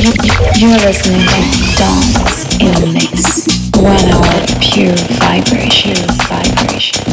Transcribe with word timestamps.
You're 0.00 0.80
listening 0.80 1.20
to 1.20 1.76
Dance 1.76 2.56
in 2.56 2.72
the 2.72 2.88
Mix. 2.88 3.44
One 3.76 4.00
hour 4.08 4.32
pure 4.64 4.96
vibration, 5.20 5.92
vibration, 6.24 7.04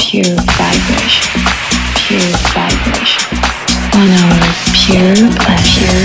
pure 0.00 0.32
vibration, 0.56 1.28
pure 2.00 2.32
vibration. 2.56 3.36
One 3.92 4.16
hour 4.16 4.32
of 4.48 4.56
pure 4.72 5.28
pleasure. 5.44 6.00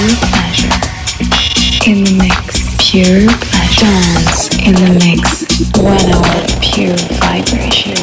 In 1.88 2.04
the 2.04 2.12
mix, 2.20 2.76
pure 2.92 3.24
pleasure. 3.48 3.88
Dance 3.88 4.52
in 4.68 4.76
the 4.76 5.00
mix. 5.00 5.48
One 5.80 6.12
hour 6.12 6.44
pure 6.60 6.98
vibration. 7.24 7.96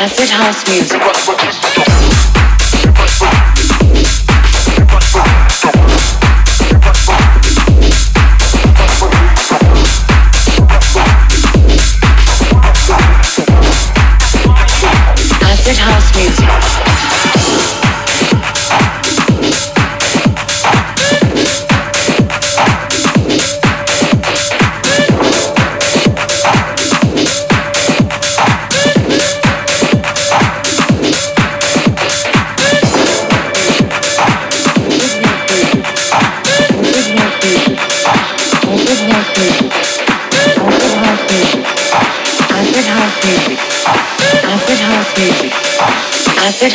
Acid 0.00 0.30
house 0.30 0.64
music. 0.66 1.69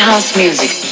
House 0.05 0.37
music. 0.37 0.84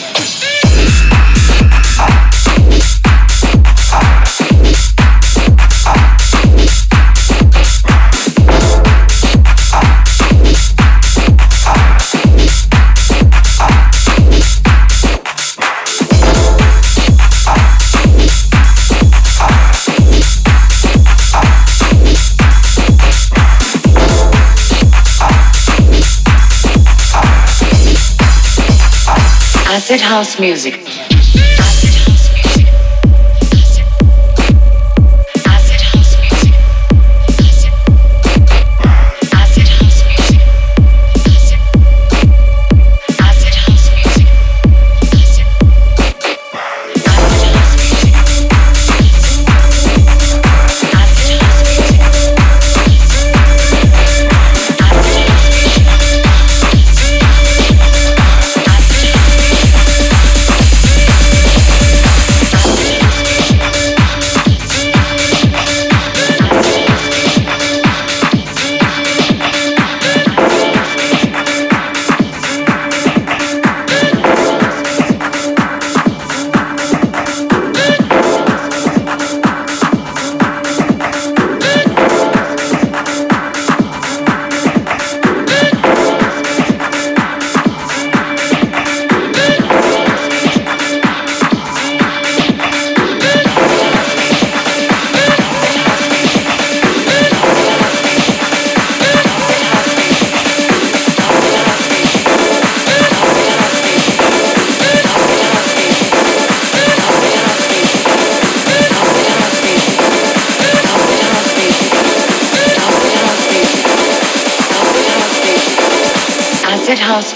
Acid 29.73 30.01
house 30.01 30.39
music. 30.39 30.92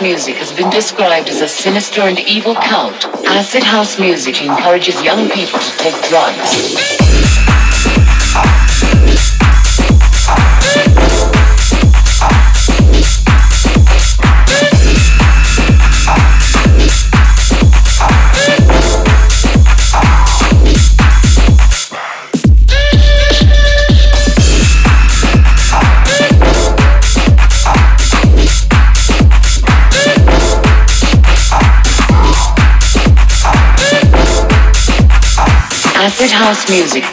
Music 0.08 0.38
has 0.38 0.54
been 0.54 0.70
described 0.70 1.28
as 1.28 1.42
a 1.42 1.48
sinister 1.50 2.00
and 2.00 2.18
evil 2.20 2.56
cult. 2.56 3.08
Acid 3.26 3.62
house 3.62 4.00
music 4.00 4.42
encourages 4.42 5.04
young 5.04 5.30
people 5.30 5.60
to 5.60 5.78
take 5.80 6.02
drugs. 6.08 6.97
Acid 36.20 36.32
house 36.32 36.68
music. 36.72 37.04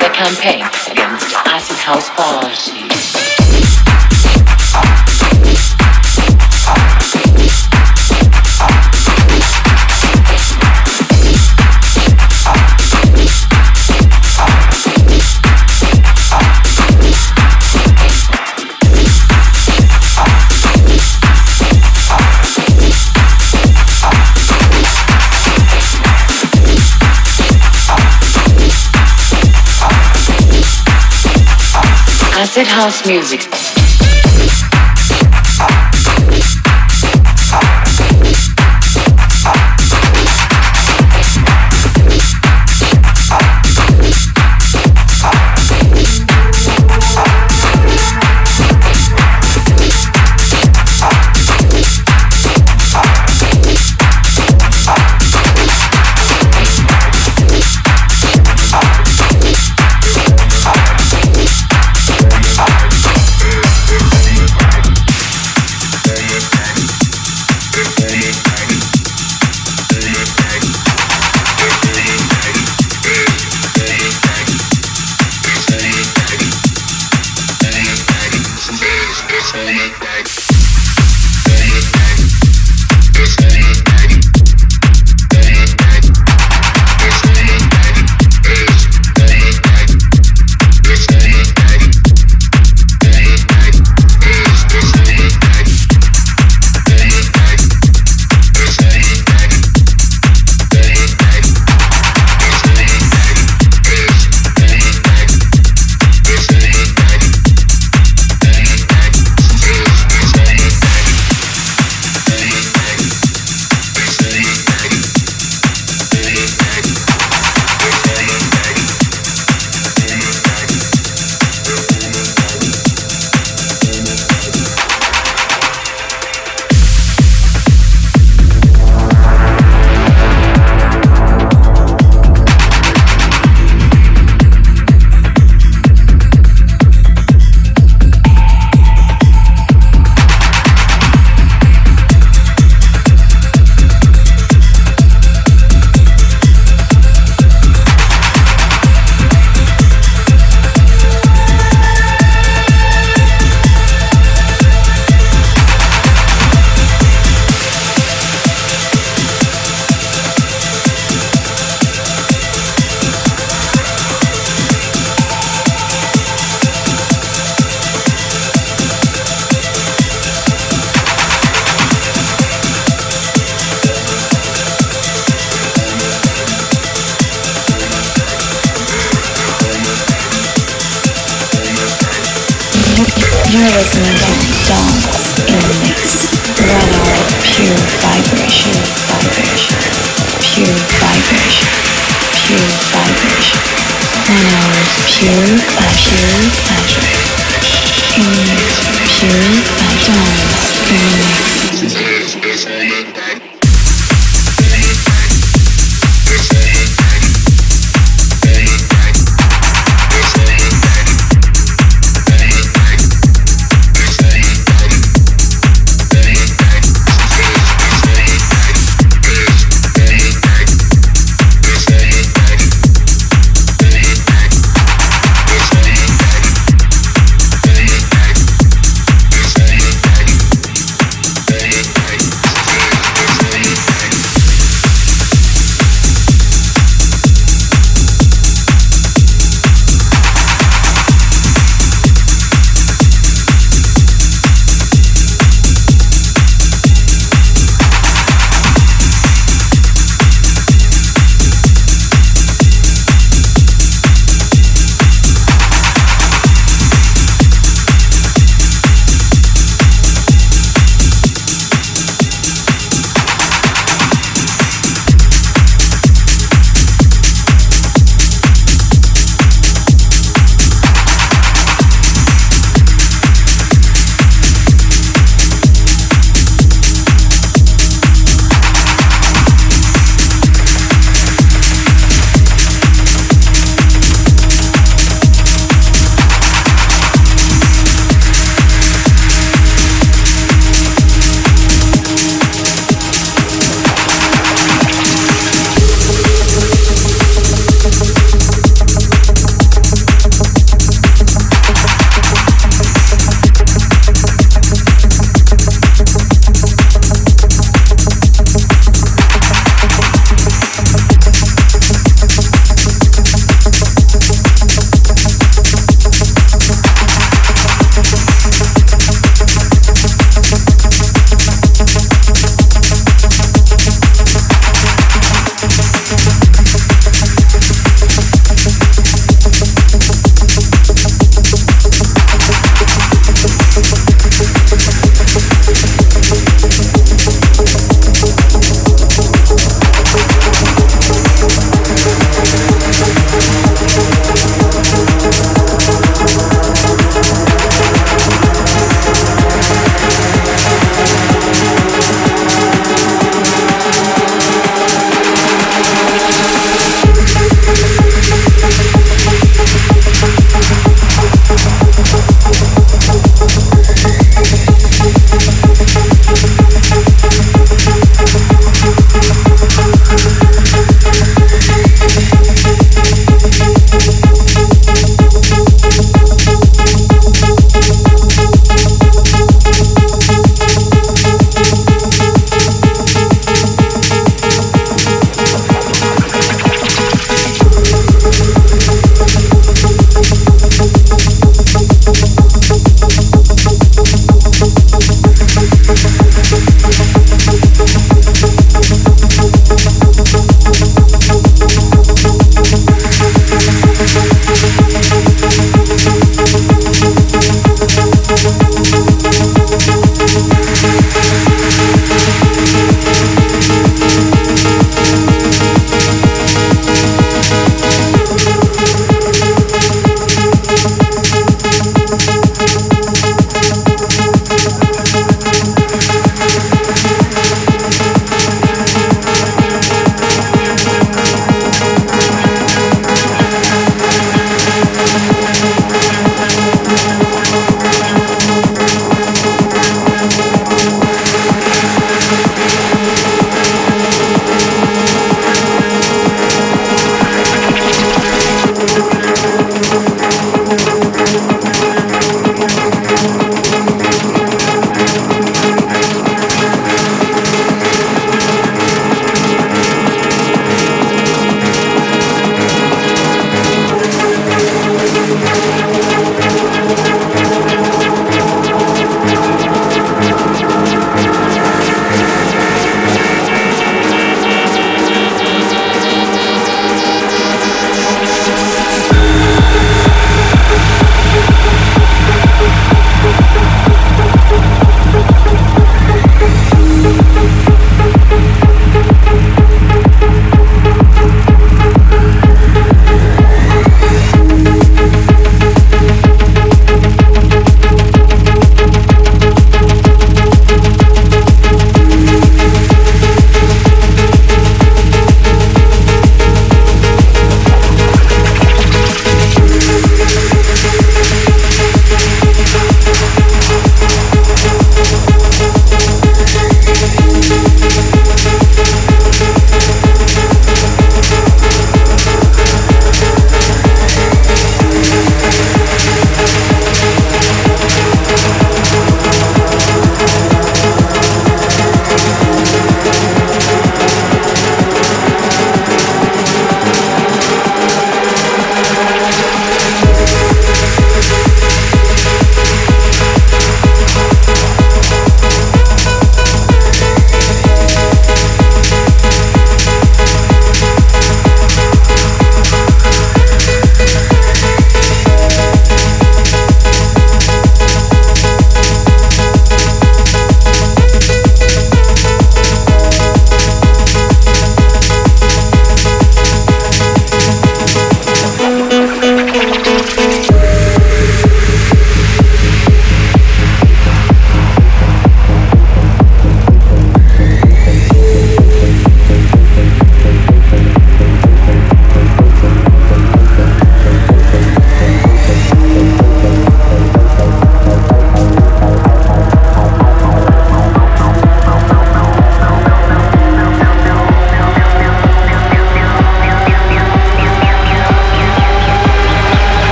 The 0.00 0.10
campaign 0.14 0.64
against 0.90 1.34
acid 1.44 1.76
house 1.76 2.08
parties. 2.08 3.33
Acid 32.56 32.68
house 32.68 33.04
music. 33.04 33.63